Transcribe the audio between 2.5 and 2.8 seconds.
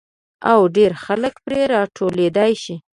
شي.